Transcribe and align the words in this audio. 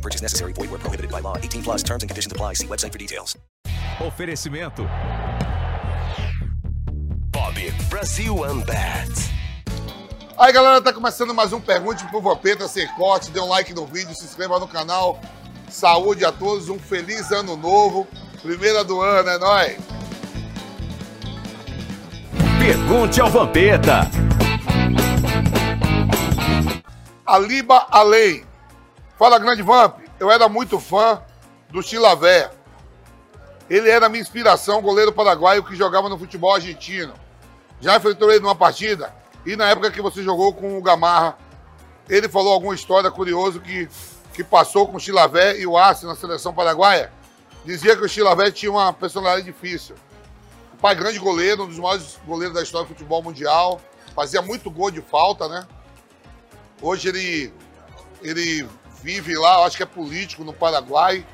No 0.00 0.02
purchase 0.02 0.22
necessary. 0.22 0.54
Void 0.54 0.70
where 0.70 0.80
prohibited 0.80 1.10
by 1.10 1.20
law. 1.20 1.36
18 1.36 1.62
plus 1.62 1.82
terms 1.82 2.02
and 2.02 2.08
conditions 2.08 2.32
apply. 2.32 2.54
See 2.54 2.66
website 2.66 2.90
for 2.90 2.98
details. 2.98 3.36
Oferecimento. 4.00 4.88
Bob 7.30 7.54
Brasil 7.90 8.34
Unbat. 8.34 9.10
Aí 10.38 10.52
galera, 10.54 10.80
tá 10.80 10.90
começando 10.90 11.34
mais 11.34 11.52
um 11.52 11.60
Pergunte 11.60 12.06
pro 12.06 12.22
Vampeta 12.22 12.66
sem 12.66 12.88
corte. 12.94 13.30
Dê 13.30 13.40
um 13.40 13.48
like 13.48 13.74
no 13.74 13.84
vídeo, 13.84 14.14
se 14.14 14.24
inscreva 14.24 14.58
no 14.58 14.66
canal. 14.66 15.20
Saúde 15.68 16.24
a 16.24 16.32
todos, 16.32 16.70
um 16.70 16.78
feliz 16.78 17.30
ano 17.30 17.54
novo. 17.54 18.08
Primeira 18.40 18.82
do 18.82 19.02
ano, 19.02 19.28
é 19.28 19.38
nóis. 19.38 19.78
Pergunte 22.58 23.20
ao 23.20 23.28
Vampeta. 23.28 24.10
Aliba 27.26 27.86
Além. 27.90 28.49
Fala, 29.20 29.38
grande 29.38 29.60
Vamp. 29.60 29.98
Eu 30.18 30.30
era 30.30 30.48
muito 30.48 30.80
fã 30.80 31.22
do 31.68 31.82
Chilavé. 31.82 32.50
Ele 33.68 33.90
era 33.90 34.08
minha 34.08 34.22
inspiração, 34.22 34.80
goleiro 34.80 35.12
paraguaio 35.12 35.62
que 35.62 35.76
jogava 35.76 36.08
no 36.08 36.18
futebol 36.18 36.54
argentino. 36.54 37.12
Já 37.82 37.98
enfrentou 37.98 38.30
ele 38.30 38.40
numa 38.40 38.54
partida 38.54 39.14
e 39.44 39.56
na 39.56 39.68
época 39.68 39.90
que 39.90 40.00
você 40.00 40.22
jogou 40.22 40.54
com 40.54 40.78
o 40.78 40.80
Gamarra, 40.80 41.36
ele 42.08 42.30
falou 42.30 42.54
alguma 42.54 42.74
história 42.74 43.10
curiosa 43.10 43.60
que, 43.60 43.90
que 44.32 44.42
passou 44.42 44.88
com 44.88 44.96
o 44.96 45.00
Chilavé 45.00 45.58
e 45.58 45.66
o 45.66 45.76
Arce 45.76 46.06
na 46.06 46.16
seleção 46.16 46.54
paraguaia. 46.54 47.12
Dizia 47.62 47.94
que 47.94 48.02
o 48.02 48.08
Chilavé 48.08 48.50
tinha 48.50 48.72
uma 48.72 48.90
personalidade 48.90 49.44
difícil. 49.44 49.96
O 50.72 50.78
pai, 50.78 50.94
grande 50.94 51.18
goleiro, 51.18 51.64
um 51.64 51.68
dos 51.68 51.78
maiores 51.78 52.18
goleiros 52.26 52.54
da 52.54 52.62
história 52.62 52.86
do 52.86 52.94
futebol 52.94 53.22
mundial. 53.22 53.82
Fazia 54.14 54.40
muito 54.40 54.70
gol 54.70 54.90
de 54.90 55.02
falta, 55.02 55.46
né? 55.46 55.68
Hoje 56.80 57.10
ele, 57.10 57.52
ele 58.22 58.66
vive 59.02 59.36
lá, 59.36 59.64
acho 59.64 59.76
que 59.76 59.82
é 59.82 59.86
político 59.86 60.44
no 60.44 60.52
Paraguai. 60.52 61.26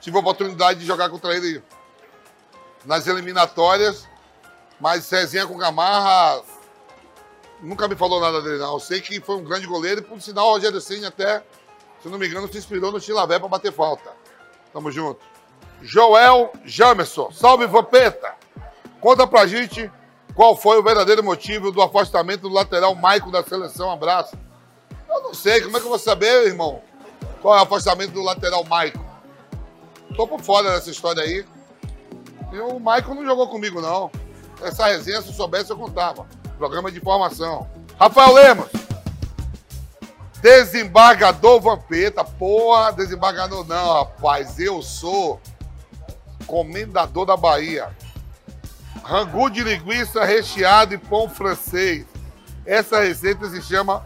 Tive 0.00 0.16
a 0.16 0.20
oportunidade 0.20 0.80
de 0.80 0.86
jogar 0.86 1.08
contra 1.08 1.34
ele 1.34 1.62
nas 2.84 3.06
eliminatórias, 3.06 4.08
mas 4.80 5.10
resenha 5.10 5.46
com 5.46 5.56
Gamarra 5.56 6.42
nunca 7.60 7.88
me 7.88 7.96
falou 7.96 8.20
nada 8.20 8.40
dele, 8.42 8.58
não. 8.58 8.74
Eu 8.74 8.80
sei 8.80 9.00
que 9.00 9.20
foi 9.20 9.36
um 9.36 9.44
grande 9.44 9.66
goleiro 9.66 10.00
e, 10.00 10.04
por 10.04 10.20
sinal, 10.20 10.48
o 10.48 10.52
Rogério 10.52 10.80
Ceni 10.80 11.06
até, 11.06 11.42
se 12.02 12.08
não 12.08 12.18
me 12.18 12.26
engano, 12.26 12.50
se 12.50 12.58
inspirou 12.58 12.92
no 12.92 13.00
Chilavé 13.00 13.38
para 13.38 13.48
bater 13.48 13.72
falta. 13.72 14.10
Tamo 14.72 14.90
junto. 14.90 15.20
Joel 15.82 16.52
Jamerson, 16.64 17.30
salve 17.32 17.66
Vampeta! 17.66 18.34
Conta 19.00 19.26
pra 19.26 19.46
gente 19.46 19.90
qual 20.34 20.56
foi 20.56 20.78
o 20.78 20.82
verdadeiro 20.82 21.22
motivo 21.22 21.70
do 21.70 21.82
afastamento 21.82 22.42
do 22.42 22.48
lateral 22.48 22.94
Maico 22.94 23.30
da 23.30 23.42
seleção. 23.42 23.90
Abraço. 23.90 24.36
Eu 25.16 25.22
não 25.22 25.34
sei, 25.34 25.62
como 25.62 25.76
é 25.76 25.80
que 25.80 25.86
eu 25.86 25.90
vou 25.90 25.98
saber, 25.98 26.46
irmão? 26.46 26.82
Qual 27.40 27.56
é 27.56 27.60
o 27.60 27.62
afastamento 27.62 28.12
do 28.12 28.22
lateral 28.22 28.62
Maico? 28.64 29.02
Tô 30.14 30.26
por 30.26 30.42
fora 30.42 30.72
dessa 30.72 30.90
história 30.90 31.22
aí. 31.22 31.44
E 32.52 32.58
o 32.58 32.78
Maico 32.78 33.14
não 33.14 33.24
jogou 33.24 33.48
comigo, 33.48 33.80
não. 33.80 34.10
Essa 34.62 34.86
resenha, 34.86 35.22
se 35.22 35.28
eu 35.28 35.34
soubesse, 35.34 35.70
eu 35.70 35.76
contava. 35.76 36.26
Programa 36.58 36.92
de 36.92 36.98
informação. 36.98 37.66
Rafael 37.98 38.34
Lemos. 38.34 38.68
Desembargador 40.42 41.60
Vampeta. 41.62 42.22
Porra, 42.22 42.92
desembargador 42.92 43.66
não, 43.66 43.94
rapaz. 43.94 44.58
Eu 44.58 44.82
sou 44.82 45.40
comendador 46.46 47.24
da 47.24 47.38
Bahia. 47.38 47.88
Rangu 49.02 49.48
de 49.48 49.62
linguiça 49.62 50.24
recheado 50.24 50.92
e 50.92 50.98
pão 50.98 51.26
francês. 51.26 52.04
Essa 52.66 53.00
receita 53.00 53.48
se 53.48 53.62
chama 53.62 54.04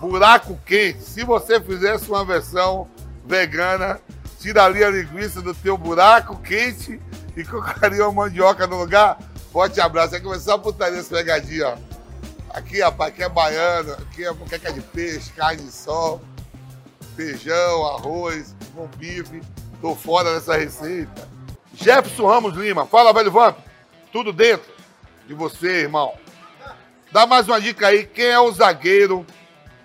buraco 0.00 0.58
quente. 0.64 1.02
Se 1.02 1.24
você 1.24 1.60
fizesse 1.60 2.08
uma 2.08 2.24
versão 2.24 2.88
vegana, 3.24 4.00
tiraria 4.40 4.86
a 4.86 4.90
linguiça 4.90 5.40
do 5.42 5.54
teu 5.54 5.76
buraco 5.76 6.36
quente 6.36 7.00
e 7.36 7.44
colocaria 7.44 8.02
uma 8.08 8.24
mandioca 8.24 8.66
no 8.66 8.78
lugar. 8.78 9.18
Forte 9.52 9.80
abraço. 9.80 10.12
Vai 10.12 10.20
começar 10.20 10.54
a 10.54 10.58
putaria 10.58 10.98
essa 10.98 11.14
pegadinha, 11.14 11.68
ó. 11.68 11.96
Aqui, 12.50 12.80
rapaz, 12.80 13.12
aqui 13.12 13.22
é 13.22 13.28
baiano, 13.28 13.92
aqui 13.92 14.24
é 14.24 14.32
moqueca 14.32 14.72
de 14.72 14.80
peixe, 14.80 15.30
carne 15.32 15.62
de 15.62 15.70
sol, 15.70 16.22
feijão, 17.14 17.86
arroz, 17.86 18.54
com 18.74 18.86
bife. 18.96 19.42
Tô 19.80 19.94
fora 19.94 20.32
dessa 20.34 20.56
receita. 20.56 21.28
Jefferson 21.74 22.26
Ramos 22.26 22.54
Lima, 22.54 22.86
fala, 22.86 23.12
velho 23.12 23.30
Vamp. 23.30 23.58
Tudo 24.10 24.32
dentro 24.32 24.72
de 25.26 25.34
você, 25.34 25.82
irmão. 25.82 26.14
Dá 27.12 27.26
mais 27.26 27.46
uma 27.46 27.60
dica 27.60 27.88
aí. 27.88 28.06
Quem 28.06 28.26
é 28.26 28.40
o 28.40 28.50
zagueiro 28.52 29.26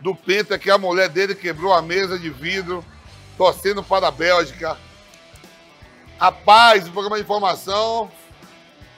do 0.01 0.16
Penta 0.16 0.57
que 0.57 0.69
a 0.69 0.78
mulher 0.78 1.09
dele 1.09 1.35
quebrou 1.35 1.73
a 1.73 1.81
mesa 1.81 2.17
de 2.17 2.29
vidro 2.29 2.84
torcendo 3.38 3.84
para 3.84 4.07
a 4.07 4.12
Bélgica? 4.12 4.78
Rapaz, 6.19 6.88
o 6.88 6.91
programa 6.91 7.17
de 7.17 7.23
informação. 7.23 8.11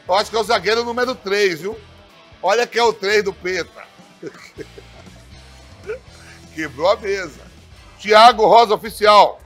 Eu 0.08 0.16
acho 0.16 0.30
que 0.30 0.36
é 0.36 0.40
o 0.40 0.44
zagueiro 0.44 0.84
número 0.84 1.16
3, 1.16 1.62
viu? 1.62 1.80
Olha 2.42 2.68
que 2.68 2.78
é 2.78 2.84
o 2.84 2.92
3 2.92 3.24
do 3.24 3.34
Penta. 3.34 3.84
Quebrou 6.54 6.90
a 6.90 6.98
mesa. 6.98 7.42
Tiago 8.00 8.46
Rosa 8.46 8.76
Oficial. 8.76 9.40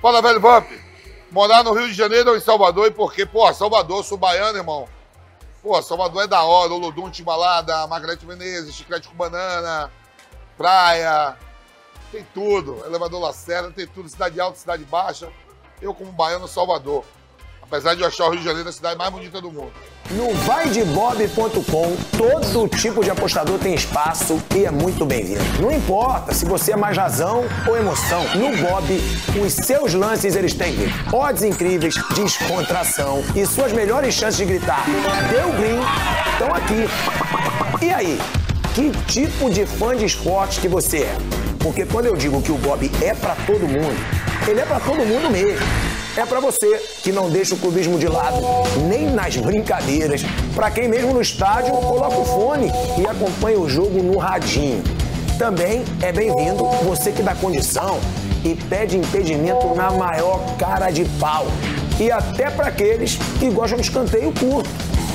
Fala, 0.00 0.20
velho 0.20 0.40
Vamp. 0.40 0.70
Morar 1.30 1.64
no 1.64 1.72
Rio 1.72 1.88
de 1.88 1.94
Janeiro 1.94 2.30
ou 2.30 2.36
em 2.36 2.40
Salvador 2.40 2.86
e 2.86 2.90
por 2.90 3.12
quê? 3.12 3.26
Pô, 3.26 3.52
Salvador, 3.52 4.04
sou 4.04 4.18
baiano, 4.18 4.58
irmão. 4.58 4.86
Pô, 5.62 5.80
Salvador 5.82 6.24
é 6.24 6.26
da 6.26 6.42
hora. 6.42 6.72
Olodum, 6.74 7.10
Timbalada, 7.10 7.86
Margarete 7.86 8.26
Menezes, 8.26 8.74
Chiclete 8.74 9.08
com 9.08 9.14
Banana, 9.14 9.90
Praia. 10.56 11.36
Tem 12.10 12.26
tudo. 12.32 12.82
Elevador 12.86 13.20
Lacerda, 13.20 13.70
tem 13.70 13.86
tudo. 13.86 14.08
Cidade 14.08 14.40
alta, 14.40 14.58
cidade 14.58 14.84
baixa. 14.84 15.28
Eu, 15.80 15.92
como 15.92 16.12
baiano, 16.12 16.46
Salvador. 16.46 17.04
Apesar 17.60 17.94
de 17.94 18.02
eu 18.02 18.06
achar 18.06 18.26
o 18.26 18.30
Rio 18.30 18.40
de 18.40 18.44
Janeiro 18.44 18.68
a 18.68 18.72
cidade 18.72 18.96
mais 18.96 19.10
bonita 19.10 19.40
do 19.40 19.50
mundo. 19.50 19.72
No 20.10 20.34
vaidebob.com, 20.34 21.96
todo 22.16 22.68
tipo 22.68 23.02
de 23.02 23.10
apostador 23.10 23.58
tem 23.58 23.74
espaço 23.74 24.40
e 24.54 24.66
é 24.66 24.70
muito 24.70 25.06
bem-vindo. 25.06 25.42
Não 25.60 25.72
importa 25.72 26.34
se 26.34 26.44
você 26.44 26.72
é 26.72 26.76
mais 26.76 26.94
razão 26.96 27.42
ou 27.66 27.74
emoção. 27.74 28.22
No 28.36 28.54
Bob, 28.58 29.00
os 29.42 29.52
seus 29.54 29.94
lances 29.94 30.36
eles 30.36 30.52
têm 30.52 30.76
odds 31.10 31.42
incríveis, 31.42 31.94
descontração 32.14 33.24
e 33.34 33.46
suas 33.46 33.72
melhores 33.72 34.14
chances 34.14 34.36
de 34.36 34.44
gritar 34.44 34.84
deu 35.30 35.50
green 35.54 35.80
estão 36.32 36.54
aqui. 36.54 37.84
E 37.84 37.90
aí, 37.90 38.20
que 38.74 38.90
tipo 39.06 39.48
de 39.48 39.64
fã 39.64 39.96
de 39.96 40.04
esportes 40.04 40.58
que 40.58 40.66
você 40.66 40.98
é? 40.98 41.16
Porque 41.60 41.86
quando 41.86 42.06
eu 42.06 42.16
digo 42.16 42.42
que 42.42 42.50
o 42.50 42.58
Bob 42.58 42.90
é 43.00 43.14
para 43.14 43.36
todo 43.46 43.68
mundo, 43.68 43.96
ele 44.48 44.60
é 44.60 44.64
para 44.64 44.80
todo 44.80 44.96
mundo 45.06 45.30
mesmo. 45.30 45.64
É 46.16 46.26
para 46.26 46.40
você 46.40 46.80
que 47.02 47.12
não 47.12 47.30
deixa 47.30 47.54
o 47.54 47.58
clubismo 47.58 47.98
de 47.98 48.08
lado, 48.08 48.36
nem 48.88 49.06
nas 49.06 49.36
brincadeiras. 49.36 50.22
Para 50.56 50.70
quem 50.72 50.88
mesmo 50.88 51.14
no 51.14 51.20
estádio 51.20 51.72
coloca 51.72 52.18
o 52.18 52.24
fone 52.24 52.70
e 52.98 53.06
acompanha 53.06 53.58
o 53.58 53.68
jogo 53.68 54.02
no 54.02 54.18
radinho. 54.18 54.82
Também 55.38 55.84
é 56.02 56.12
bem-vindo 56.12 56.64
você 56.82 57.12
que 57.12 57.22
dá 57.22 57.34
condição 57.34 58.00
e 58.44 58.54
pede 58.54 58.96
impedimento 58.96 59.72
na 59.74 59.90
maior 59.92 60.40
cara 60.58 60.90
de 60.90 61.04
pau. 61.20 61.46
E 61.98 62.10
até 62.10 62.50
para 62.50 62.68
aqueles 62.68 63.18
que 63.38 63.48
gostam 63.50 63.78
de 63.78 63.84
escanteio 63.84 64.32
curto. 64.32 64.68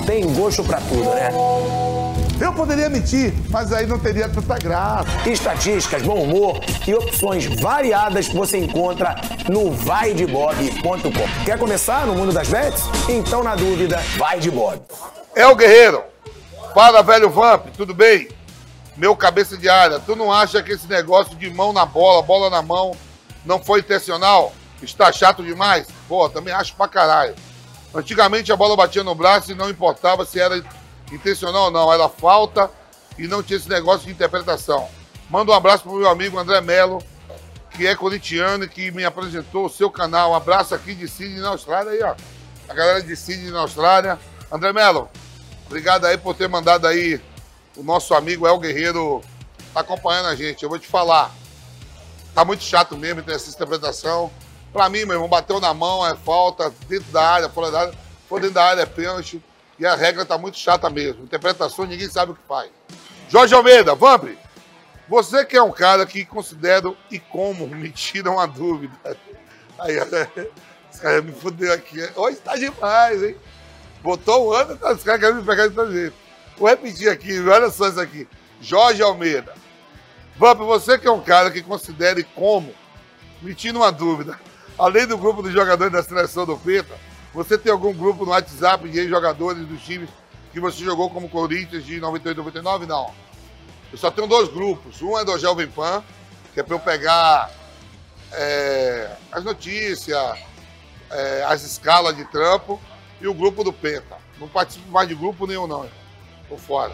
Tem 0.05 0.25
gosto 0.33 0.63
para 0.63 0.79
tudo, 0.79 1.09
né? 1.09 1.29
Eu 2.41 2.53
poderia 2.53 2.89
mentir, 2.89 3.33
mas 3.49 3.73
aí 3.73 3.85
não 3.85 3.99
teria 3.99 4.29
tanta 4.29 4.57
graça. 4.57 5.29
Estatísticas, 5.29 6.01
bom 6.03 6.23
humor 6.23 6.57
e 6.87 6.93
opções 6.93 7.45
variadas 7.59 8.29
você 8.29 8.57
encontra 8.57 9.15
no 9.49 9.71
vaidebob.com. 9.71 11.43
Quer 11.43 11.59
começar 11.59 12.07
no 12.07 12.15
mundo 12.15 12.31
das 12.31 12.47
bets? 12.47 12.83
Então, 13.09 13.43
na 13.43 13.55
dúvida, 13.55 14.01
vai 14.17 14.39
de 14.39 14.49
Bob. 14.49 14.81
É 15.35 15.45
o 15.47 15.55
Guerreiro. 15.55 16.01
Fala, 16.73 17.03
velho 17.03 17.29
Vamp, 17.29 17.67
tudo 17.75 17.93
bem? 17.93 18.29
Meu 18.95 19.17
cabeça 19.17 19.57
de 19.57 19.67
área, 19.67 19.99
tu 19.99 20.15
não 20.15 20.31
acha 20.31 20.63
que 20.63 20.71
esse 20.71 20.87
negócio 20.87 21.35
de 21.35 21.49
mão 21.49 21.73
na 21.73 21.85
bola, 21.85 22.21
bola 22.21 22.49
na 22.49 22.61
mão, 22.61 22.95
não 23.45 23.59
foi 23.59 23.81
intencional? 23.81 24.53
Está 24.81 25.11
chato 25.11 25.43
demais? 25.43 25.87
Pô, 26.07 26.29
também 26.29 26.53
acho 26.53 26.73
pra 26.73 26.87
caralho. 26.87 27.35
Antigamente 27.93 28.51
a 28.51 28.55
bola 28.55 28.77
batia 28.77 29.03
no 29.03 29.13
braço 29.13 29.51
e 29.51 29.55
não 29.55 29.69
importava 29.69 30.25
se 30.25 30.39
era 30.39 30.63
intencional 31.11 31.65
ou 31.65 31.71
não, 31.71 31.91
era 31.91 32.07
falta 32.09 32.69
e 33.17 33.27
não 33.27 33.43
tinha 33.43 33.57
esse 33.57 33.69
negócio 33.69 34.05
de 34.05 34.11
interpretação. 34.11 34.87
Manda 35.29 35.51
um 35.51 35.55
abraço 35.55 35.83
pro 35.83 35.93
meu 35.93 36.09
amigo 36.09 36.37
André 36.39 36.61
Melo, 36.61 37.03
que 37.71 37.85
é 37.85 37.95
corintiano 37.95 38.63
e 38.63 38.69
que 38.69 38.91
me 38.91 39.05
apresentou 39.05 39.65
o 39.65 39.69
seu 39.69 39.89
canal. 39.89 40.31
Um 40.31 40.35
abraço 40.35 40.73
aqui 40.73 40.95
de 40.95 41.07
Sydney, 41.07 41.39
na 41.39 41.49
Austrália, 41.49 41.91
aí, 41.91 42.01
ó. 42.03 42.15
A 42.67 42.73
galera 42.73 43.01
de 43.01 43.15
Sydney, 43.15 43.51
na 43.51 43.61
Austrália. 43.61 44.19
André 44.51 44.73
Melo, 44.73 45.09
obrigado 45.67 46.05
aí 46.05 46.17
por 46.17 46.35
ter 46.35 46.47
mandado 46.47 46.87
aí 46.87 47.21
o 47.75 47.83
nosso 47.83 48.13
amigo 48.13 48.47
El 48.47 48.59
Guerreiro 48.59 49.21
tá 49.73 49.81
acompanhando 49.81 50.27
a 50.27 50.35
gente. 50.35 50.63
Eu 50.63 50.69
vou 50.69 50.79
te 50.79 50.87
falar, 50.87 51.31
tá 52.33 52.43
muito 52.43 52.63
chato 52.63 52.97
mesmo 52.97 53.21
ter 53.21 53.33
essa 53.33 53.49
interpretação. 53.49 54.31
Pra 54.73 54.89
mim, 54.89 55.05
meu 55.05 55.15
irmão, 55.15 55.29
bateu 55.29 55.59
na 55.59 55.73
mão, 55.73 56.05
é 56.05 56.15
falta, 56.15 56.73
dentro 56.87 57.11
da 57.11 57.27
área, 57.27 57.49
fora 57.49 57.71
da 57.71 57.79
área. 57.81 57.93
For 58.27 58.39
dentro 58.39 58.55
da 58.55 58.63
área 58.63 58.81
é 58.81 58.85
pênalti. 58.85 59.41
E 59.79 59.85
a 59.85 59.95
regra 59.95 60.25
tá 60.25 60.37
muito 60.37 60.57
chata 60.57 60.89
mesmo. 60.89 61.23
Interpretação, 61.23 61.85
ninguém 61.85 62.09
sabe 62.09 62.33
o 62.33 62.35
que 62.35 62.41
faz. 62.47 62.69
Jorge 63.29 63.53
Almeida, 63.55 63.95
Vamp, 63.95 64.25
você 65.07 65.45
que 65.45 65.55
é 65.55 65.63
um 65.63 65.71
cara 65.71 66.05
que 66.05 66.25
considero 66.25 66.97
e 67.09 67.17
como 67.17 67.65
me 67.73 67.89
tira 67.89 68.29
uma 68.29 68.45
dúvida. 68.45 68.93
Aí, 69.79 69.95
esse 70.91 71.01
cara 71.01 71.21
me 71.21 71.31
fudeu 71.31 71.71
aqui. 71.71 71.97
Hoje 72.15 72.37
tá 72.37 72.55
demais, 72.55 73.23
hein? 73.23 73.37
Botou 74.01 74.47
o 74.47 74.53
ano, 74.53 74.75
tá, 74.77 74.93
os 74.93 75.03
caras 75.03 75.21
querem 75.21 75.35
me 75.37 75.43
pegar 75.43 75.67
de 75.67 75.91
jeito. 75.91 76.15
Vou 76.57 76.67
repetir 76.67 77.09
aqui, 77.09 77.39
olha 77.47 77.69
só 77.69 77.87
isso 77.87 77.99
aqui. 77.99 78.27
Jorge 78.59 79.01
Almeida. 79.01 79.53
Vamp, 80.35 80.59
você 80.59 80.97
que 80.97 81.07
é 81.07 81.11
um 81.11 81.21
cara 81.21 81.49
que 81.51 81.61
considere 81.61 82.23
como, 82.23 82.73
me 83.41 83.55
tira 83.55 83.77
uma 83.77 83.91
dúvida. 83.91 84.39
Além 84.77 85.05
do 85.05 85.17
grupo 85.17 85.41
dos 85.41 85.51
jogadores 85.51 85.91
da 85.91 86.03
seleção 86.03 86.45
do 86.45 86.57
Peta, 86.57 86.95
você 87.33 87.57
tem 87.57 87.71
algum 87.71 87.93
grupo 87.93 88.25
no 88.25 88.31
WhatsApp 88.31 88.87
de 88.89 89.07
jogadores 89.07 89.65
dos 89.67 89.81
times 89.83 90.09
que 90.51 90.59
você 90.59 90.83
jogou 90.83 91.09
como 91.09 91.29
Corinthians 91.29 91.85
de 91.85 91.99
98 91.99 92.37
99? 92.37 92.85
Não. 92.85 93.13
Eu 93.91 93.97
só 93.97 94.09
tenho 94.09 94.27
dois 94.27 94.49
grupos. 94.49 95.01
Um 95.01 95.17
é 95.17 95.23
do 95.23 95.37
Jovem 95.37 95.67
Pan, 95.67 96.03
que 96.53 96.59
é 96.59 96.63
para 96.63 96.75
eu 96.75 96.79
pegar 96.79 97.51
é, 98.31 99.15
as 99.31 99.43
notícias, 99.43 100.39
é, 101.11 101.43
as 101.47 101.63
escalas 101.63 102.15
de 102.15 102.25
trampo, 102.25 102.79
e 103.21 103.27
o 103.27 103.33
grupo 103.33 103.63
do 103.63 103.73
Penta. 103.73 104.17
Não 104.39 104.47
participo 104.47 104.89
mais 104.91 105.07
de 105.07 105.15
grupo 105.15 105.45
nenhum, 105.45 105.67
não. 105.67 105.87
Tô 106.47 106.57
fora. 106.57 106.93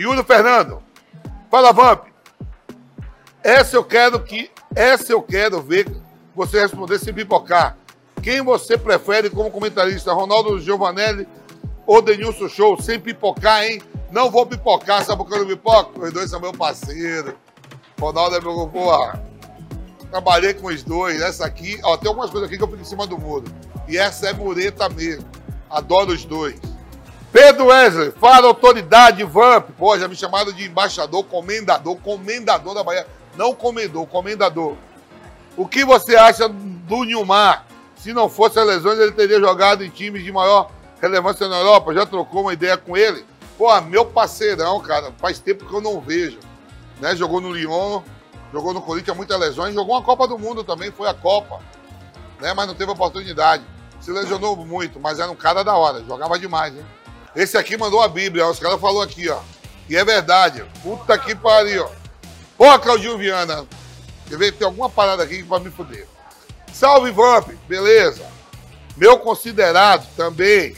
Yuri 0.00 0.24
Fernando. 0.24 0.82
Fala, 1.50 1.72
Vamp. 1.72 2.06
Essa 3.44 3.76
eu 3.76 3.84
quero 3.84 4.22
que. 4.22 4.50
Essa 4.74 5.12
eu 5.12 5.20
quero 5.20 5.60
ver 5.60 5.86
você 6.34 6.60
responder 6.60 6.98
sem 6.98 7.12
pipocar. 7.12 7.76
Quem 8.22 8.40
você 8.40 8.78
prefere 8.78 9.28
como 9.28 9.50
comentarista? 9.50 10.12
Ronaldo 10.12 10.58
Giovanelli 10.58 11.28
ou 11.86 12.00
Denilson 12.00 12.48
Show? 12.48 12.80
Sem 12.80 12.98
pipocar, 12.98 13.64
hein? 13.64 13.82
Não 14.10 14.30
vou 14.30 14.46
pipocar, 14.46 15.04
sabe 15.04 15.18
por 15.18 15.28
que 15.28 15.34
eu 15.34 15.40
não 15.40 15.46
pipoco? 15.46 16.02
Os 16.02 16.12
dois 16.12 16.30
são 16.30 16.40
meu 16.40 16.52
parceiro. 16.52 17.36
Ronaldo 18.00 18.36
é 18.36 18.40
meu. 18.40 18.68
Porra. 18.68 19.22
Trabalhei 20.10 20.54
com 20.54 20.68
os 20.68 20.82
dois. 20.82 21.20
Essa 21.20 21.44
aqui, 21.44 21.78
ó, 21.82 21.96
tem 21.96 22.08
algumas 22.08 22.30
coisas 22.30 22.48
aqui 22.48 22.56
que 22.56 22.64
eu 22.64 22.68
fico 22.68 22.80
em 22.80 22.84
cima 22.84 23.06
do 23.06 23.18
muro. 23.18 23.44
E 23.86 23.98
essa 23.98 24.28
é 24.28 24.32
mureta 24.32 24.88
mesmo. 24.88 25.26
Adoro 25.68 26.12
os 26.12 26.24
dois. 26.24 26.58
Pedro 27.32 27.66
Wesley, 27.66 28.10
fala 28.12 28.48
autoridade, 28.48 29.22
Vamp. 29.22 29.70
Pô, 29.78 29.96
já 29.96 30.08
me 30.08 30.16
chamaram 30.16 30.52
de 30.52 30.64
embaixador, 30.64 31.24
comendador, 31.24 31.96
comendador 31.96 32.74
da 32.74 32.82
Bahia. 32.82 33.06
Não 33.36 33.54
comendador, 33.54 34.06
comendador. 34.06 34.76
O 35.56 35.66
que 35.66 35.84
você 35.84 36.16
acha 36.16 36.48
do 36.48 37.04
Nilmar? 37.04 37.66
Se 37.96 38.12
não 38.12 38.28
fosse 38.28 38.58
as 38.58 38.66
lesões, 38.66 38.98
ele 38.98 39.12
teria 39.12 39.38
jogado 39.38 39.84
em 39.84 39.90
times 39.90 40.24
de 40.24 40.32
maior 40.32 40.70
relevância 41.00 41.46
na 41.46 41.58
Europa. 41.58 41.94
Já 41.94 42.04
trocou 42.04 42.42
uma 42.42 42.52
ideia 42.52 42.76
com 42.76 42.96
ele? 42.96 43.24
Pô, 43.56 43.80
meu 43.82 44.06
parceirão, 44.06 44.80
cara. 44.80 45.12
Faz 45.18 45.38
tempo 45.38 45.66
que 45.66 45.72
eu 45.72 45.80
não 45.80 46.00
vejo. 46.00 46.38
Né? 46.98 47.14
Jogou 47.14 47.40
no 47.40 47.52
Lyon, 47.52 48.02
jogou 48.52 48.74
no 48.74 48.82
Corinthians, 48.82 49.16
muitas 49.16 49.38
lesões. 49.38 49.74
Jogou 49.74 49.94
uma 49.94 50.02
Copa 50.02 50.26
do 50.26 50.38
Mundo 50.38 50.64
também, 50.64 50.90
foi 50.90 51.08
a 51.08 51.14
Copa. 51.14 51.60
Né? 52.40 52.52
Mas 52.54 52.66
não 52.66 52.74
teve 52.74 52.90
oportunidade. 52.90 53.62
Se 54.00 54.10
lesionou 54.10 54.56
muito, 54.56 54.98
mas 54.98 55.20
era 55.20 55.30
um 55.30 55.36
cara 55.36 55.62
da 55.62 55.76
hora. 55.76 56.02
Jogava 56.04 56.38
demais, 56.38 56.74
hein? 56.74 56.84
Esse 57.34 57.56
aqui 57.56 57.76
mandou 57.76 58.02
a 58.02 58.08
Bíblia. 58.08 58.46
Os 58.46 58.58
caras 58.58 58.80
falaram 58.80 59.02
aqui, 59.02 59.28
ó. 59.28 59.40
E 59.88 59.96
é 59.96 60.04
verdade. 60.04 60.64
Puta 60.82 61.16
que 61.18 61.34
pariu. 61.34 61.88
Ó, 62.58 62.78
Claudinho 62.78 63.18
Viana. 63.18 63.66
Quer 64.28 64.38
ver? 64.38 64.52
Tem 64.52 64.66
alguma 64.66 64.88
parada 64.88 65.22
aqui 65.22 65.38
que 65.38 65.42
vai 65.42 65.60
me 65.60 65.70
fuder. 65.70 66.06
Salve, 66.72 67.10
Vamp! 67.10 67.48
Beleza? 67.68 68.24
Meu 68.96 69.18
considerado 69.18 70.06
também. 70.16 70.76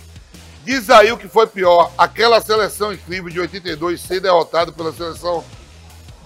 Diz 0.65 0.89
aí 0.91 1.11
o 1.11 1.19
que 1.19 1.29
foi 1.29 1.47
pior. 1.47 1.91
Aquela 1.99 2.41
seleção 2.41 2.93
incrível 2.93 3.31
de 3.31 3.41
82 3.41 4.01
ser 4.01 4.21
derrotado 4.21 4.73
pela 4.73 4.93
seleção 4.93 5.45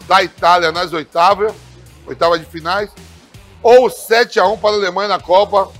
da 0.06 0.22
Itália 0.22 0.70
nas 0.70 0.92
oitavas, 0.92 1.52
oitavas 2.06 2.38
de 2.38 2.46
finais, 2.46 2.90
ou 3.62 3.88
7 3.88 4.38
a 4.38 4.46
1 4.46 4.58
para 4.58 4.70
a 4.70 4.74
Alemanha 4.74 5.08
na 5.08 5.18
Copa, 5.18 5.70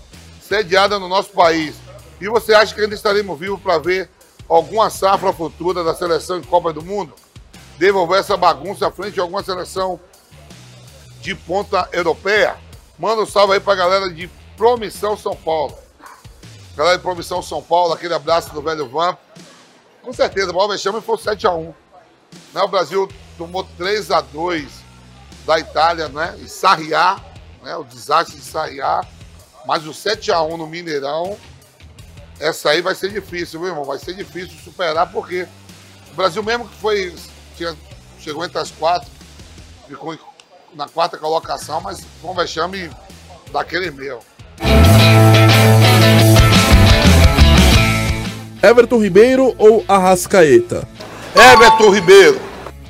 sediada 0.41 0.99
no 0.99 1.09
nosso 1.09 1.31
país. 1.31 1.77
E 2.21 2.29
você 2.29 2.55
acha 2.55 2.75
que 2.75 2.81
ainda 2.81 2.95
estaremos 2.95 3.39
vivos 3.39 3.61
para 3.61 3.79
ver 3.79 4.11
alguma 4.49 4.91
safra 4.91 5.33
futura 5.33 5.83
da 5.83 5.95
seleção 5.95 6.39
em 6.39 6.43
Copa 6.43 6.73
do 6.73 6.83
Mundo? 6.83 7.15
Devolver 7.79 8.21
essa 8.21 8.37
bagunça 8.37 8.89
à 8.89 8.91
frente 8.91 9.15
de 9.15 9.21
alguma 9.21 9.43
seleção 9.43 10.01
de 11.21 11.35
ponta 11.35 11.89
europeia. 11.93 12.57
Manda 12.99 13.23
um 13.23 13.27
salve 13.27 13.55
aí 13.55 13.61
pra 13.61 13.75
galera 13.75 14.09
de 14.09 14.29
Promissão 14.57 15.17
São 15.17 15.37
Paulo. 15.37 15.77
Galera 16.77 16.97
de 16.97 17.03
Promissão 17.03 17.43
São 17.43 17.63
Paulo, 17.63 17.93
aquele 17.93 18.15
abraço 18.15 18.53
do 18.53 18.63
velho 18.63 18.89
Vamp. 18.89 19.19
Com 20.03 20.13
certeza, 20.13 20.53
o 20.53 20.55
maior 20.55 20.69
vexame 20.69 21.01
foi 21.01 21.17
7x1. 21.17 21.75
Né? 22.53 22.63
O 22.63 22.69
Brasil 22.69 23.09
tomou 23.37 23.67
3x2 23.79 24.69
da 25.45 25.59
Itália, 25.59 26.09
né? 26.09 26.39
E 26.43 26.49
Sarriá, 26.49 27.21
né? 27.63 27.77
O 27.77 27.85
desastre 27.85 28.37
de 28.37 28.45
Sarriá. 28.45 29.05
Mas 29.67 29.87
o 29.87 29.91
7x1 29.91 30.57
no 30.57 30.67
Mineirão, 30.67 31.37
essa 32.39 32.71
aí 32.71 32.83
vai 32.83 32.95
ser 32.95 33.11
difícil, 33.11 33.61
viu, 33.61 33.71
irmão? 33.71 33.85
Vai 33.85 33.99
ser 33.99 34.15
difícil 34.15 34.57
superar, 34.63 35.11
porque 35.11 35.47
o 36.13 36.15
Brasil 36.15 36.43
mesmo 36.43 36.69
que 36.69 36.77
foi. 36.77 37.15
Tinha, 37.57 37.75
chegou 38.21 38.45
entre 38.45 38.59
as 38.59 38.71
quatro, 38.71 39.09
ficou 39.89 40.19
na 40.75 40.89
quarta 40.89 41.17
colocação, 41.17 41.81
mas 41.81 42.05
foi 42.21 42.31
um 42.31 42.35
vexame 42.35 42.91
daquele 43.51 43.91
meu. 43.91 44.21
Everton 48.63 49.01
Ribeiro 49.01 49.55
ou 49.59 49.85
Arrascaeta? 49.89 50.87
Everton 51.35 51.91
Ribeiro. 51.91 52.41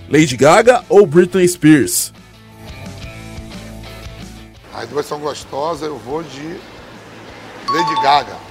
Lady 0.09 0.37
Gaga 0.37 0.85
ou 0.89 1.07
Britney 1.07 1.47
Spears? 1.47 2.13
As 4.73 4.89
duas 4.89 5.07
são 5.07 5.19
gostosas, 5.19 5.89
eu 5.89 5.97
vou 5.99 6.23
de 6.23 6.61
Lady 7.69 8.03
Gaga. 8.03 8.46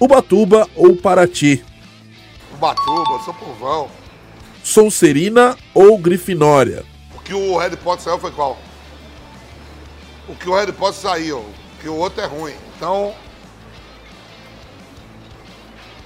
Ubatuba 0.00 0.68
ou 0.76 0.94
Paraty? 0.96 1.64
Ubatuba, 2.54 3.12
eu 3.14 3.20
sou 3.20 3.34
povão. 3.34 3.90
Sonserina 4.62 5.56
ou 5.74 5.98
Grifinória? 5.98 6.84
O 7.16 7.18
que 7.20 7.34
o 7.34 7.58
Harry 7.58 7.76
Potter 7.76 8.04
saiu 8.04 8.18
foi 8.18 8.30
qual? 8.30 8.56
O 10.28 10.36
que 10.36 10.48
o 10.48 10.54
Harry 10.54 10.72
Potter 10.72 11.00
saiu, 11.00 11.44
que 11.80 11.88
o 11.88 11.96
outro 11.96 12.20
é 12.20 12.26
ruim. 12.26 12.54
Então. 12.76 13.12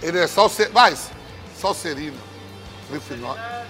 Ele 0.00 0.18
é 0.18 0.26
salse... 0.26 0.68
mais 0.70 1.10
Salserino. 1.58 2.18
Grifinória. 2.88 3.66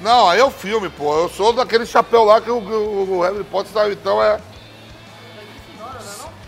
Não, 0.00 0.28
aí 0.28 0.40
é 0.40 0.44
o 0.44 0.50
filme, 0.50 0.90
pô. 0.90 1.16
Eu 1.16 1.28
sou 1.28 1.52
daquele 1.52 1.86
chapéu 1.86 2.24
lá 2.24 2.40
que 2.40 2.50
o, 2.50 2.58
o, 2.58 3.18
o 3.18 3.22
Harry 3.22 3.44
Potter 3.44 3.72
saiu, 3.72 3.92
então 3.92 4.20
é. 4.20 4.40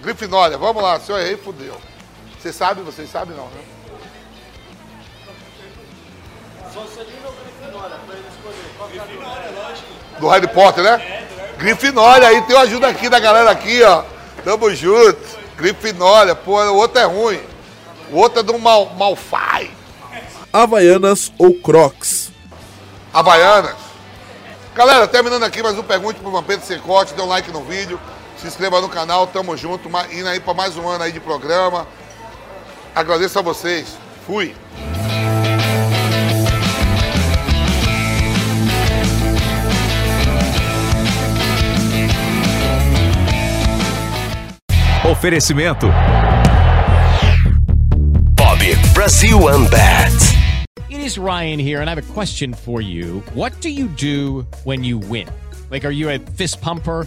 Grifinória, 0.02 0.58
vamos 0.58 0.82
lá, 0.82 0.98
se 0.98 1.12
eu 1.12 1.18
errei, 1.18 1.36
fudeu. 1.36 1.87
Você 2.40 2.52
sabe, 2.52 2.82
vocês 2.82 3.10
sabem 3.10 3.36
não, 3.36 3.46
né? 3.46 3.62
Do 10.20 10.28
Harry 10.28 10.48
Potter, 10.48 10.84
né? 10.84 11.26
Grifinória, 11.58 12.28
aí 12.28 12.42
tem 12.42 12.54
uma 12.54 12.62
ajuda 12.62 12.88
aqui 12.88 13.08
da 13.08 13.18
galera 13.18 13.50
aqui, 13.50 13.82
ó. 13.82 14.04
Tamo 14.44 14.72
junto. 14.74 15.18
Grifinória, 15.56 16.34
pô, 16.34 16.60
o 16.60 16.76
outro 16.76 17.00
é 17.00 17.04
ruim. 17.04 17.40
O 18.12 18.18
outro 18.18 18.40
é 18.40 18.42
do 18.42 18.56
Mal, 18.58 18.86
Malfai. 18.96 19.70
Havaianas 20.52 21.32
ou 21.36 21.52
Crocs? 21.54 22.30
Havaianas. 23.12 23.74
Galera, 24.74 25.08
terminando 25.08 25.42
aqui 25.42 25.62
mais 25.62 25.76
um 25.76 25.82
Pergunte 25.82 26.20
pro 26.20 26.30
Vampiro 26.30 26.62
Sem 26.62 26.78
Corte. 26.78 27.12
Dê 27.12 27.20
um 27.20 27.26
like 27.26 27.50
no 27.50 27.64
vídeo. 27.64 28.00
Se 28.38 28.46
inscreva 28.46 28.80
no 28.80 28.88
canal. 28.88 29.26
Tamo 29.26 29.56
junto. 29.56 29.88
Indo 30.12 30.28
aí 30.28 30.38
pra 30.38 30.54
mais 30.54 30.76
um 30.76 30.88
ano 30.88 31.02
aí 31.02 31.10
de 31.10 31.18
programa. 31.18 31.86
Agradeço 32.94 33.38
a 33.38 33.42
vocês. 33.42 33.96
Fui. 34.26 34.54
Oferecimento. 45.04 45.86
Brazil 48.98 49.48
Unbat. 49.48 50.12
It 50.90 51.00
is 51.00 51.18
Ryan 51.18 51.60
here, 51.60 51.80
and 51.80 51.88
I 51.88 51.94
have 51.94 51.98
a 51.98 52.12
question 52.12 52.52
for 52.52 52.80
you. 52.80 53.22
What 53.32 53.52
do 53.60 53.70
you 53.70 53.86
do 53.86 54.44
when 54.64 54.82
you 54.82 54.98
win? 54.98 55.28
Like, 55.70 55.84
are 55.84 55.92
you 55.92 56.10
a 56.10 56.18
fist 56.18 56.60
pumper? 56.60 57.06